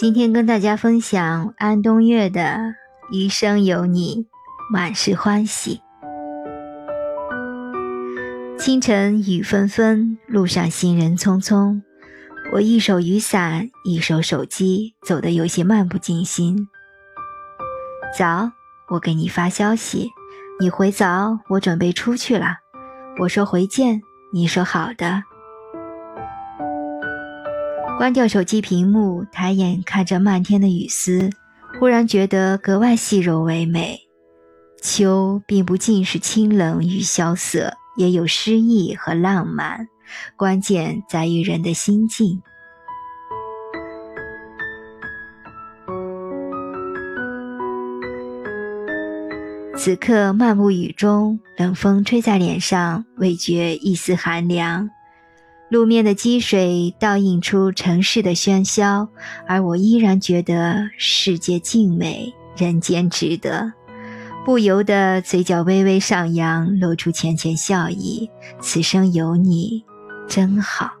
[0.00, 2.40] 今天跟大家分享安东月的
[3.12, 4.26] 《余生有你，
[4.72, 5.82] 满是欢喜》。
[8.58, 11.82] 清晨雨纷纷，路上行人匆匆，
[12.54, 16.66] 我一手雨伞，一手手机，走得有些漫不经心。
[18.18, 18.52] 早，
[18.88, 20.08] 我给你发消息，
[20.58, 22.56] 你回早，我准备出去了。
[23.20, 24.00] 我说回见，
[24.32, 25.24] 你说好的。
[28.00, 31.28] 关掉手机屏幕，抬眼看着漫天的雨丝，
[31.78, 34.00] 忽然觉得格外细柔唯美。
[34.80, 39.86] 秋并不尽是清冷与萧瑟，也有诗意和浪漫，
[40.34, 42.40] 关键在于人的心境。
[49.76, 54.88] 此刻漫步雨中，冷风吹在脸上，未觉一丝寒凉。
[55.70, 59.08] 路面的积水倒映出城市的喧嚣，
[59.46, 63.72] 而我依然觉得世界静美，人间值得，
[64.44, 68.28] 不由得嘴角微微上扬，露出浅浅笑意。
[68.60, 69.84] 此生有你，
[70.28, 70.99] 真好。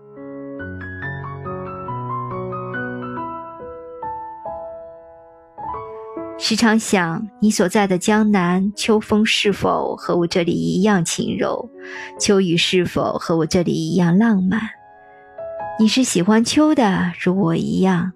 [6.42, 11.68] 时常想，你所在的江南，秋风是否和我这里一样轻柔？
[12.18, 14.58] 秋雨是否和我这里一样浪漫？
[15.78, 18.12] 你是喜欢秋的，如我一样；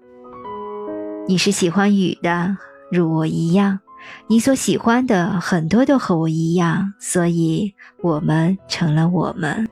[1.27, 2.57] 你是喜欢雨的，
[2.91, 3.79] 如我一样。
[4.27, 9.69] 你所喜欢的很多都和我一样，所以我们成了我们。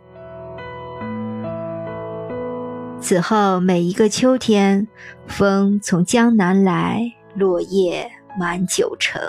[3.02, 4.88] 此后每一个秋天，
[5.26, 7.02] 风从江南来，
[7.36, 8.08] 落叶。
[8.39, 9.22] 满九成，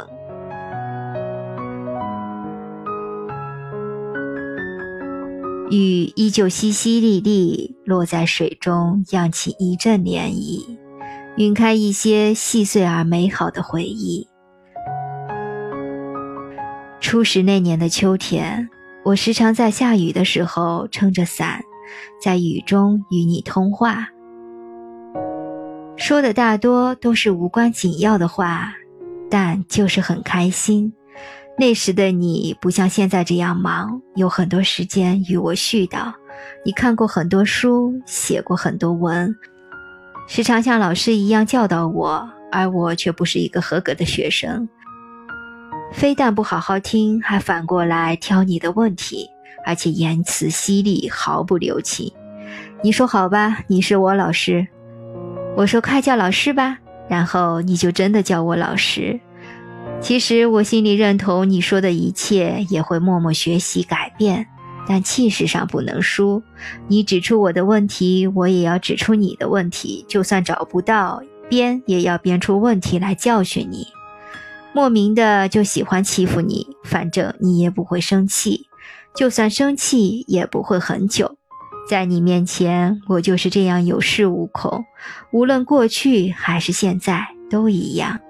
[5.71, 10.79] 雨依旧淅淅沥沥落在水中，漾起一阵涟漪，
[11.37, 14.27] 晕开一些细碎而美好的回忆。
[17.01, 18.69] 初识那年的秋天，
[19.05, 21.61] 我时常在下雨的时候撑着伞，
[22.23, 24.09] 在雨中与你通话，
[25.97, 28.73] 说的大多都是无关紧要的话。
[29.31, 30.93] 但就是很开心。
[31.57, 36.13] 那时的你不像现在这样忙，有很多时间与我絮叨。
[36.65, 39.35] 你看过很多书，写过很多文，
[40.27, 44.69] 时常像老师一样教导我，而我却不是一个合格的学生。
[45.93, 49.29] 非但不好好听，还反过来挑你的问题，
[49.65, 52.13] 而且言辞犀利，毫不留情。
[52.83, 54.67] 你说好吧，你是我老师。
[55.57, 56.79] 我说快叫老师吧。
[57.09, 59.21] 然后你就真的叫我老师。
[60.01, 64.47] 其实我心里认同你说的一切，也会默默学习改变，
[64.89, 66.43] 但气势上不能输。
[66.89, 70.05] 你指出我的问题，我也要指出你的问题。
[70.09, 73.87] 就算找不到编，也要编出问题来教训你。
[74.75, 78.67] 莫名的就喜欢欺负你，反正你也不会生气，
[79.15, 81.37] 就算生气也不会很久。
[81.89, 84.85] 在你面前，我就是这样有恃无恐，
[85.33, 88.21] 无论过去还是现在都一样。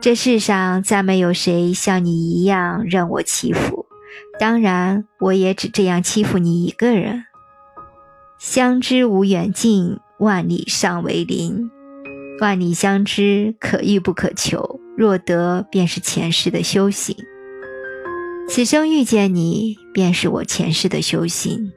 [0.00, 3.86] 这世上再没有谁像你一样任我欺负，
[4.38, 7.24] 当然，我也只这样欺负你一个人。
[8.38, 11.70] 相知无远近，万里尚为邻。
[12.40, 17.14] 万里相知，可遇不可求，若得，便是前世的修行。
[18.52, 21.70] 此生遇见你，便是我前世的修行。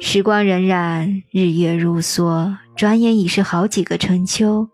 [0.00, 4.68] 时光荏苒，日月如梭，转眼已是好几个春秋。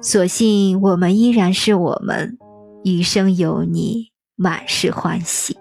[0.00, 2.38] 所幸我们依然是我们，
[2.84, 5.58] 余生有你，满是欢喜。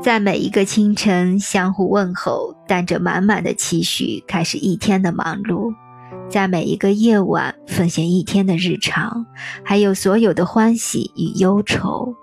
[0.00, 5.74] 在每一个清晨，相互问候，带着满满的期许，开始一天的忙碌。
[6.30, 9.26] 在每一个夜晚，奉献一天的日常，
[9.64, 12.14] 还有所有的欢喜与忧愁，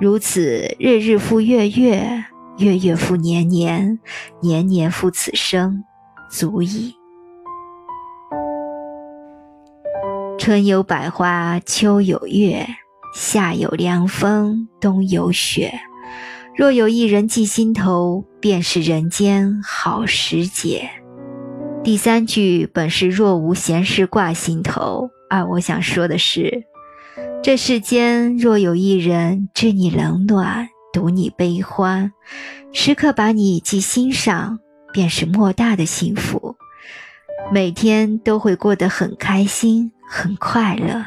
[0.00, 2.24] 如此日日复月月，
[2.58, 3.98] 月月复年年，
[4.40, 5.82] 年年复此生，
[6.30, 6.94] 足矣。
[10.38, 12.64] 春有百花，秋有月，
[13.14, 15.80] 夏有凉风，冬有雪。
[16.56, 20.88] 若有一人记心头，便是人间好时节。
[21.82, 26.64] 第三句本是若无闲事挂心头，而我想说的是，
[27.42, 32.12] 这世间若有一人知你冷暖，懂你悲欢，
[32.72, 34.58] 时刻把你记心上，
[34.92, 36.54] 便是莫大的幸福，
[37.50, 41.02] 每天都会过得很开心、很快乐。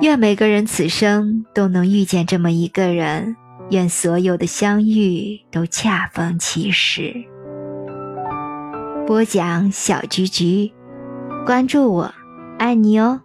[0.00, 3.36] 愿每个人此生都能遇见这么一个人，
[3.70, 7.14] 愿所有的相遇都恰逢其时。
[9.06, 10.72] 播讲小菊菊，
[11.46, 12.14] 关注我，
[12.58, 13.20] 爱你哦。